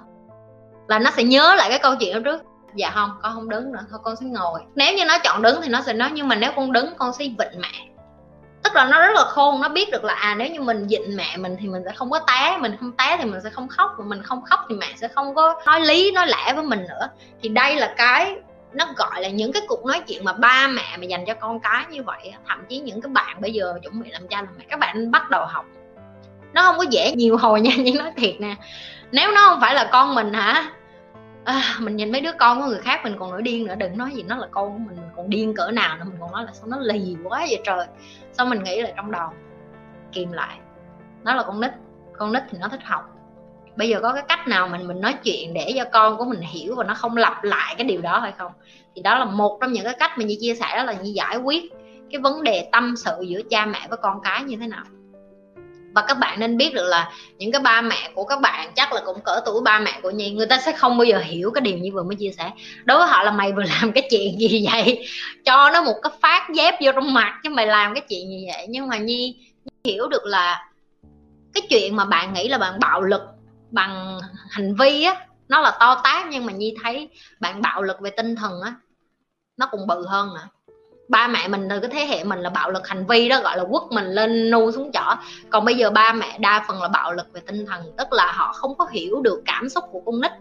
Là 0.88 0.98
nó 0.98 1.10
sẽ 1.10 1.24
nhớ 1.24 1.54
lại 1.54 1.70
cái 1.70 1.78
câu 1.78 1.94
chuyện 1.96 2.14
đó 2.14 2.20
trước. 2.24 2.42
Dạ 2.74 2.90
không, 2.94 3.10
con 3.22 3.34
không 3.34 3.48
đứng 3.48 3.72
nữa, 3.72 3.80
thôi 3.90 4.00
con 4.02 4.16
sẽ 4.16 4.26
ngồi. 4.26 4.60
Nếu 4.74 4.94
như 4.96 5.04
nó 5.04 5.18
chọn 5.18 5.42
đứng 5.42 5.62
thì 5.62 5.68
nó 5.68 5.80
sẽ 5.80 5.92
nói, 5.92 6.10
nhưng 6.12 6.28
mà 6.28 6.34
nếu 6.34 6.52
con 6.56 6.72
đứng, 6.72 6.94
con 6.98 7.12
sẽ 7.12 7.24
vịnh 7.24 7.60
mẹ 7.60 7.95
tức 8.66 8.74
là 8.74 8.84
nó 8.84 9.00
rất 9.00 9.14
là 9.14 9.24
khôn, 9.24 9.60
nó 9.60 9.68
biết 9.68 9.90
được 9.90 10.04
là 10.04 10.14
à 10.14 10.34
nếu 10.34 10.48
như 10.48 10.60
mình 10.60 10.88
dịnh 10.88 11.16
mẹ 11.16 11.36
mình 11.36 11.56
thì 11.60 11.68
mình 11.68 11.82
sẽ 11.84 11.92
không 11.92 12.10
có 12.10 12.18
té, 12.18 12.58
mình 12.60 12.76
không 12.80 12.92
té 12.92 13.16
thì 13.18 13.24
mình 13.24 13.40
sẽ 13.44 13.50
không 13.50 13.68
khóc, 13.68 13.90
mà 13.98 14.04
mình 14.04 14.22
không 14.22 14.44
khóc 14.44 14.60
thì 14.68 14.74
mẹ 14.74 14.86
sẽ 14.96 15.08
không 15.08 15.34
có 15.34 15.60
nói 15.66 15.80
lý, 15.80 16.12
nói 16.12 16.26
lẽ 16.26 16.52
với 16.54 16.64
mình 16.64 16.86
nữa. 16.88 17.08
Thì 17.42 17.48
đây 17.48 17.76
là 17.76 17.94
cái, 17.96 18.34
nó 18.72 18.86
gọi 18.96 19.22
là 19.22 19.28
những 19.28 19.52
cái 19.52 19.62
cuộc 19.68 19.86
nói 19.86 20.00
chuyện 20.06 20.24
mà 20.24 20.32
ba 20.32 20.68
mẹ 20.68 20.96
mà 20.96 21.04
dành 21.04 21.24
cho 21.26 21.34
con 21.34 21.60
cái 21.60 21.84
như 21.90 22.02
vậy 22.02 22.32
thậm 22.48 22.64
chí 22.68 22.78
những 22.78 23.00
cái 23.00 23.10
bạn 23.10 23.40
bây 23.40 23.52
giờ 23.52 23.74
chuẩn 23.82 24.02
bị 24.02 24.10
làm 24.10 24.28
cha 24.28 24.36
làm 24.36 24.54
mẹ, 24.58 24.64
các 24.68 24.78
bạn 24.78 25.10
bắt 25.10 25.30
đầu 25.30 25.44
học. 25.46 25.64
Nó 26.52 26.62
không 26.62 26.78
có 26.78 26.84
dễ 26.90 27.12
nhiều 27.12 27.36
hồi 27.36 27.60
nha, 27.60 27.72
nhưng 27.78 27.98
nói 27.98 28.12
thiệt 28.16 28.34
nè, 28.40 28.54
nếu 29.12 29.32
nó 29.32 29.48
không 29.48 29.60
phải 29.60 29.74
là 29.74 29.88
con 29.92 30.14
mình 30.14 30.32
hả 30.32 30.70
à, 31.46 31.62
mình 31.80 31.96
nhìn 31.96 32.12
mấy 32.12 32.20
đứa 32.20 32.32
con 32.38 32.60
của 32.60 32.66
người 32.66 32.78
khác 32.78 33.00
mình 33.04 33.16
còn 33.18 33.30
nổi 33.30 33.42
điên 33.42 33.66
nữa 33.66 33.74
đừng 33.74 33.98
nói 33.98 34.10
gì 34.14 34.22
nó 34.22 34.36
là 34.36 34.46
con 34.50 34.72
của 34.72 34.78
mình 34.78 34.96
mình 34.96 35.10
còn 35.16 35.30
điên 35.30 35.54
cỡ 35.54 35.70
nào 35.70 35.98
nữa 35.98 36.04
mình 36.04 36.16
còn 36.20 36.32
nói 36.32 36.44
là 36.44 36.52
sao 36.52 36.66
nó 36.66 36.78
lì 36.80 37.16
quá 37.24 37.46
vậy 37.48 37.62
trời. 37.64 37.86
Sao 38.32 38.46
mình 38.46 38.62
nghĩ 38.62 38.82
là 38.82 38.92
trong 38.96 39.10
đầu 39.10 39.28
kìm 40.12 40.32
lại. 40.32 40.58
Nó 41.22 41.34
là 41.34 41.42
con 41.42 41.60
nít 41.60 41.70
con 42.18 42.32
nít 42.32 42.42
thì 42.50 42.58
nó 42.58 42.68
thích 42.68 42.80
học. 42.84 43.02
Bây 43.76 43.88
giờ 43.88 44.00
có 44.02 44.12
cái 44.12 44.22
cách 44.28 44.48
nào 44.48 44.68
mình 44.68 44.88
mình 44.88 45.00
nói 45.00 45.14
chuyện 45.24 45.54
để 45.54 45.72
cho 45.76 45.84
con 45.92 46.16
của 46.16 46.24
mình 46.24 46.40
hiểu 46.40 46.74
và 46.74 46.84
nó 46.84 46.94
không 46.94 47.16
lặp 47.16 47.44
lại 47.44 47.74
cái 47.78 47.86
điều 47.86 48.00
đó 48.00 48.18
hay 48.18 48.32
không? 48.32 48.52
Thì 48.94 49.02
đó 49.02 49.18
là 49.18 49.24
một 49.24 49.58
trong 49.60 49.72
những 49.72 49.84
cái 49.84 49.96
cách 49.98 50.18
mình 50.18 50.26
như 50.26 50.36
chia 50.40 50.54
sẻ 50.54 50.76
đó 50.76 50.82
là 50.82 50.92
như 50.92 51.12
giải 51.14 51.36
quyết 51.36 51.72
cái 52.10 52.20
vấn 52.20 52.42
đề 52.42 52.68
tâm 52.72 52.94
sự 52.96 53.24
giữa 53.28 53.40
cha 53.50 53.66
mẹ 53.66 53.86
với 53.88 53.98
con 54.02 54.20
cái 54.22 54.44
như 54.44 54.56
thế 54.56 54.66
nào 54.66 54.84
và 55.96 56.04
các 56.08 56.18
bạn 56.18 56.40
nên 56.40 56.56
biết 56.56 56.74
được 56.74 56.86
là 56.86 57.10
những 57.38 57.52
cái 57.52 57.60
ba 57.60 57.80
mẹ 57.80 58.10
của 58.14 58.24
các 58.24 58.40
bạn 58.40 58.72
chắc 58.76 58.92
là 58.92 59.00
cũng 59.06 59.20
cỡ 59.20 59.40
tuổi 59.44 59.60
ba 59.64 59.78
mẹ 59.78 60.00
của 60.02 60.10
nhi 60.10 60.30
người 60.30 60.46
ta 60.46 60.58
sẽ 60.58 60.72
không 60.72 60.98
bao 60.98 61.04
giờ 61.04 61.18
hiểu 61.18 61.50
cái 61.50 61.60
điều 61.60 61.78
như 61.78 61.90
vừa 61.92 62.02
mới 62.02 62.16
chia 62.16 62.30
sẻ. 62.38 62.50
Đối 62.84 62.98
với 62.98 63.08
họ 63.08 63.22
là 63.22 63.30
mày 63.30 63.52
vừa 63.52 63.62
làm 63.80 63.92
cái 63.92 64.08
chuyện 64.10 64.38
gì 64.38 64.66
vậy? 64.72 65.06
Cho 65.44 65.70
nó 65.70 65.82
một 65.82 65.94
cái 66.02 66.12
phát 66.22 66.48
dép 66.54 66.74
vô 66.84 66.92
trong 66.94 67.14
mặt 67.14 67.40
chứ 67.42 67.50
mày 67.50 67.66
làm 67.66 67.94
cái 67.94 68.02
chuyện 68.08 68.28
gì 68.28 68.46
vậy? 68.52 68.66
Nhưng 68.68 68.88
mà 68.88 68.96
nhi, 68.96 69.34
nhi 69.64 69.92
hiểu 69.92 70.08
được 70.08 70.24
là 70.24 70.70
cái 71.54 71.62
chuyện 71.68 71.96
mà 71.96 72.04
bạn 72.04 72.34
nghĩ 72.34 72.48
là 72.48 72.58
bạn 72.58 72.80
bạo 72.80 73.02
lực 73.02 73.22
bằng 73.70 74.18
hành 74.50 74.74
vi 74.74 75.02
á 75.02 75.26
nó 75.48 75.60
là 75.60 75.76
to 75.80 76.00
tát 76.04 76.26
nhưng 76.30 76.46
mà 76.46 76.52
nhi 76.52 76.74
thấy 76.82 77.08
bạn 77.40 77.62
bạo 77.62 77.82
lực 77.82 78.00
về 78.00 78.10
tinh 78.10 78.36
thần 78.36 78.60
á 78.64 78.74
nó 79.56 79.68
cũng 79.70 79.86
bự 79.86 80.06
hơn 80.06 80.34
nữa 80.34 80.48
ba 81.08 81.28
mẹ 81.28 81.48
mình 81.48 81.68
là 81.68 81.78
cái 81.80 81.90
thế 81.90 82.06
hệ 82.06 82.24
mình 82.24 82.38
là 82.38 82.50
bạo 82.50 82.70
lực 82.70 82.88
hành 82.88 83.06
vi 83.06 83.28
đó, 83.28 83.40
gọi 83.40 83.56
là 83.56 83.64
quất 83.70 83.82
mình 83.90 84.06
lên 84.06 84.50
nu 84.50 84.72
xuống 84.72 84.92
chỏ. 84.92 85.16
Còn 85.50 85.64
bây 85.64 85.74
giờ 85.74 85.90
ba 85.90 86.12
mẹ 86.12 86.38
đa 86.38 86.64
phần 86.68 86.82
là 86.82 86.88
bạo 86.88 87.12
lực 87.12 87.26
về 87.32 87.40
tinh 87.46 87.66
thần, 87.66 87.82
tức 87.98 88.12
là 88.12 88.32
họ 88.32 88.52
không 88.52 88.74
có 88.78 88.86
hiểu 88.90 89.20
được 89.20 89.42
cảm 89.44 89.68
xúc 89.68 89.84
của 89.90 90.00
con 90.06 90.20
nít. 90.20 90.32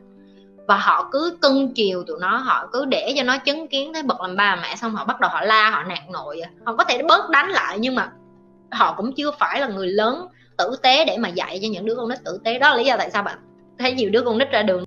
Và 0.67 0.77
họ 0.77 1.09
cứ 1.11 1.37
cưng 1.41 1.73
chiều 1.73 2.03
tụi 2.07 2.17
nó, 2.19 2.37
họ 2.37 2.69
cứ 2.73 2.85
để 2.85 3.13
cho 3.17 3.23
nó 3.23 3.37
chứng 3.37 3.67
kiến 3.67 3.93
thấy 3.93 4.03
bậc 4.03 4.21
làm 4.21 4.35
ba 4.35 4.55
mẹ, 4.55 4.75
xong 4.75 4.95
họ 4.95 5.05
bắt 5.05 5.19
đầu 5.19 5.31
họ 5.33 5.41
la, 5.41 5.69
họ 5.69 5.83
nạt 5.83 6.09
nội. 6.11 6.41
Họ 6.65 6.75
có 6.75 6.83
thể 6.83 7.03
bớt 7.03 7.29
đánh 7.29 7.49
lại, 7.49 7.79
nhưng 7.79 7.95
mà 7.95 8.11
họ 8.71 8.93
cũng 8.97 9.13
chưa 9.13 9.31
phải 9.39 9.59
là 9.59 9.67
người 9.67 9.87
lớn 9.87 10.27
tử 10.57 10.75
tế 10.83 11.05
để 11.05 11.17
mà 11.17 11.29
dạy 11.29 11.59
cho 11.61 11.67
những 11.71 11.85
đứa 11.85 11.95
con 11.95 12.09
nít 12.09 12.19
tử 12.25 12.39
tế. 12.43 12.59
Đó 12.59 12.69
là 12.69 12.75
lý 12.77 12.85
do 12.85 12.95
tại 12.97 13.11
sao 13.11 13.23
bạn 13.23 13.37
thấy 13.79 13.93
nhiều 13.93 14.09
đứa 14.09 14.21
con 14.21 14.37
nít 14.37 14.51
ra 14.51 14.61
đường 14.63 14.83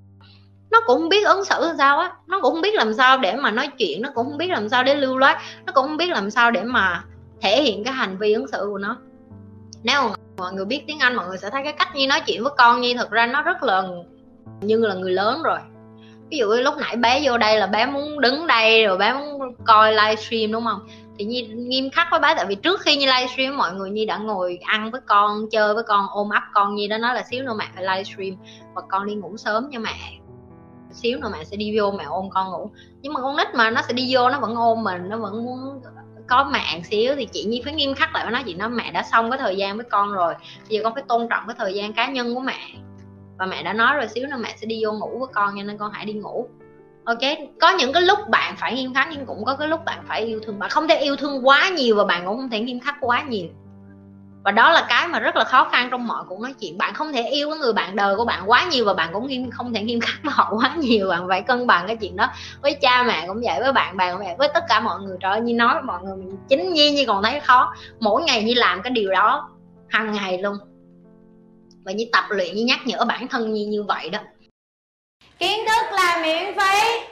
nó 0.71 0.81
cũng 0.87 0.99
không 0.99 1.09
biết 1.09 1.27
ứng 1.27 1.45
xử 1.45 1.67
làm 1.67 1.77
sao 1.79 1.99
á. 1.99 2.13
Nó 2.27 2.41
cũng 2.41 2.53
không 2.53 2.63
biết 2.63 2.75
làm 2.75 2.95
sao 2.95 3.19
để 3.19 3.37
mà 3.37 3.51
nói 3.51 3.69
chuyện, 3.79 4.03
nó 4.03 4.11
cũng 4.15 4.27
không 4.27 4.39
biết 4.39 4.51
làm 4.51 4.69
sao 4.69 4.83
để 4.83 4.95
lưu 4.95 5.19
loát, 5.19 5.39
nó 5.67 5.73
cũng 5.73 5.87
không 5.87 5.97
biết 5.97 6.11
làm 6.11 6.31
sao 6.31 6.51
để 6.51 6.63
mà 6.63 7.05
thể 7.41 7.63
hiện 7.63 7.85
cái 7.85 7.95
hành 7.95 8.19
vi 8.19 8.33
ứng 8.33 8.49
xử 8.49 8.69
của 8.71 8.79
nó. 8.79 8.97
Nếu 9.83 10.03
mọi 10.37 10.53
người 10.53 10.65
biết 10.65 10.85
tiếng 10.87 10.99
anh, 10.99 11.15
mọi 11.15 11.29
người 11.29 11.39
sẽ 11.39 11.51
thấy 11.51 11.65
cái 11.65 11.73
cách 11.73 11.95
như 11.95 12.07
nói 12.07 12.21
chuyện 12.27 12.43
với 12.43 12.53
con 12.57 12.81
như 12.81 12.95
thật 12.97 13.11
ra 13.11 13.27
nó 13.27 13.43
rất 13.43 13.63
là 13.63 13.83
như 14.61 14.77
là 14.77 14.95
người 14.95 15.13
lớn 15.13 15.43
rồi. 15.43 15.59
Ví 16.31 16.39
dụ 16.39 16.47
lúc 16.47 16.75
nãy 16.77 16.97
bé 16.97 17.21
vô 17.25 17.39
đây 17.39 17.59
là 17.59 17.67
bé 17.67 17.87
muốn 17.87 18.21
đứng 18.21 18.47
đây 18.47 18.87
rồi 18.87 18.99
bé 18.99 19.13
muốn 19.13 19.55
coi 19.65 19.93
livestream, 19.93 20.53
đúng 20.53 20.65
không? 20.65 20.89
Thì 21.19 21.25
nhi 21.25 21.43
nghiêm 21.43 21.91
khắc 21.91 22.09
với 22.11 22.21
bé, 22.21 22.35
tại 22.35 22.47
vì 22.47 22.55
trước 22.55 22.81
khi 22.81 22.97
như 22.97 23.07
livestream, 23.07 23.57
mọi 23.57 23.73
người 23.73 23.91
nhi 23.91 24.07
đã 24.07 24.17
ngồi 24.17 24.59
ăn 24.65 24.91
với 24.91 25.01
con, 25.07 25.51
chơi 25.51 25.75
với 25.75 25.83
con, 25.83 26.07
ôm 26.11 26.29
ấp 26.29 26.43
con 26.55 26.75
nhi 26.75 26.89
đó, 26.89 26.99
nói 26.99 27.15
là 27.15 27.23
xíu 27.31 27.45
nữa 27.45 27.55
mẹ 27.59 27.65
phải 27.75 27.85
livestream 27.85 28.37
và 28.75 28.83
con 28.89 29.07
đi 29.07 29.15
ngủ 29.15 29.37
sớm 29.37 29.71
cho 29.73 29.79
mẹ 29.79 30.19
xíu 30.93 31.19
nữa 31.19 31.29
mẹ 31.33 31.45
sẽ 31.45 31.57
đi 31.57 31.79
vô 31.79 31.91
mẹ 31.91 32.05
ôm 32.05 32.29
con 32.31 32.51
ngủ. 32.51 32.71
Nhưng 33.03 33.13
mà 33.13 33.21
con 33.21 33.37
nít 33.37 33.55
mà 33.55 33.71
nó 33.71 33.83
sẽ 33.83 33.93
đi 33.93 34.15
vô, 34.15 34.31
nó 34.31 34.41
vẫn 34.41 34.55
ôm 34.55 34.85
mình, 34.85 35.09
nó 35.09 35.17
vẫn 35.17 35.45
muốn 35.45 35.81
có 36.27 36.51
mẹ 36.53 36.81
xíu. 36.91 37.15
Thì 37.17 37.27
chị 37.33 37.45
nhi 37.45 37.63
phải 37.65 37.73
nghiêm 37.73 37.95
khắc 37.95 38.15
lại 38.15 38.25
với 38.25 38.33
nó, 38.33 38.43
chị 38.47 38.55
nói 38.55 38.69
mẹ 38.69 38.91
đã 38.93 39.03
xong 39.03 39.31
cái 39.31 39.39
thời 39.39 39.57
gian 39.57 39.77
với 39.77 39.87
con 39.91 40.13
rồi, 40.13 40.35
bây 40.69 40.79
giờ 40.79 40.81
con 40.85 40.95
phải 40.95 41.03
tôn 41.09 41.29
trọng 41.31 41.43
cái 41.47 41.57
thời 41.59 41.75
gian 41.75 41.93
cá 41.93 42.11
nhân 42.11 42.35
của 42.35 42.41
mẹ. 42.41 42.59
Và 43.39 43.47
mẹ 43.47 43.63
đã 43.63 43.73
nói 43.73 43.97
rồi, 43.97 44.09
xíu 44.09 44.27
nữa 44.27 44.37
mẹ 44.41 44.55
sẽ 44.61 44.67
đi 44.67 44.85
vô 44.85 44.93
ngủ 44.93 45.19
với 45.19 45.29
con 45.35 45.55
cho 45.57 45.63
nên 45.63 45.79
con 45.79 45.93
hãy 45.93 46.05
đi 46.05 46.13
ngủ. 46.13 46.49
Ok, 47.05 47.19
có 47.61 47.71
những 47.79 47.93
cái 47.93 48.03
lúc 48.03 48.19
bạn 48.31 48.55
phải 48.59 48.75
nghiêm 48.75 48.95
khắc 48.95 49.09
nhưng 49.11 49.27
cũng 49.27 49.45
có 49.45 49.57
cái 49.57 49.69
lúc 49.69 49.81
bạn 49.85 50.05
phải 50.09 50.23
yêu 50.23 50.41
thương. 50.41 50.59
Bạn 50.59 50.71
không 50.71 50.89
thể 50.89 51.01
yêu 51.01 51.17
thương 51.17 51.47
quá 51.47 51.69
nhiều 51.69 51.97
và 51.97 52.05
bạn 52.05 52.27
cũng 52.27 52.37
không 52.37 52.51
thể 52.51 52.61
nghiêm 52.61 52.81
khắc 52.81 52.95
quá 53.01 53.23
nhiều 53.29 53.49
và 54.49 54.53
đó 54.53 54.73
là 54.73 54.87
cái 54.89 55.09
mà 55.09 55.21
rất 55.21 55.37
là 55.37 55.45
khó 55.45 55.69
khăn 55.73 55.89
trong 55.91 56.07
mọi 56.07 56.25
cuộc 56.29 56.41
nói 56.41 56.55
chuyện. 56.61 56.79
Bạn 56.79 56.95
không 56.95 57.13
thể 57.13 57.23
yêu 57.23 57.51
cái 57.51 57.59
người 57.59 57.73
bạn 57.73 57.97
đời 57.97 58.17
của 58.17 58.25
bạn 58.25 58.51
quá 58.51 58.67
nhiều 58.71 58.85
và 58.85 58.95
bạn 58.95 59.11
cũng 59.13 59.27
nghiêm, 59.27 59.51
không 59.51 59.75
thể 59.75 59.83
nghiêm 59.83 60.01
khắc 60.01 60.15
với 60.23 60.33
họ 60.37 60.53
quá 60.57 60.75
nhiều. 60.77 61.09
Bạn 61.09 61.29
phải 61.29 61.43
cân 61.43 61.67
bằng 61.67 61.87
cái 61.87 61.97
chuyện 61.97 62.17
đó 62.17 62.27
với 62.63 62.75
cha 62.75 63.03
mẹ 63.03 63.25
cũng 63.27 63.41
vậy, 63.45 63.61
với 63.61 63.73
bạn 63.73 63.97
bè 63.97 64.13
cũng 64.13 64.25
vậy, 64.25 64.35
với 64.39 64.49
tất 64.55 64.65
cả 64.69 64.81
mọi 64.81 65.01
người. 65.01 65.17
Trời 65.21 65.31
ơi, 65.33 65.41
như 65.41 65.55
nói 65.55 65.83
mọi 65.83 66.03
người 66.03 66.17
mình 66.17 66.37
chính 66.49 66.73
nhi 66.73 66.93
như 66.93 67.05
còn 67.07 67.23
thấy 67.23 67.41
khó. 67.41 67.75
Mỗi 68.01 68.23
ngày 68.23 68.43
như 68.43 68.55
làm 68.55 68.83
cái 68.83 68.91
điều 68.91 69.11
đó 69.11 69.49
hàng 69.89 70.13
ngày 70.13 70.39
luôn. 70.39 70.57
Và 71.85 71.93
như 71.93 72.05
tập 72.13 72.25
luyện 72.29 72.55
như 72.55 72.65
nhắc 72.65 72.81
nhở 72.85 73.05
bản 73.05 73.29
thân 73.29 73.53
như 73.53 73.67
như 73.67 73.83
vậy 73.83 74.11
đó. 74.11 74.19
Kiến 75.39 75.59
thức 75.67 75.93
là 75.93 76.21
miễn 76.23 76.55
phí. 76.59 77.09